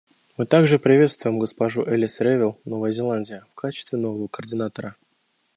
[0.35, 4.95] Мы также приветствуем госпожу Элис Ревел, Новая Зеландия, в качестве нового координатора.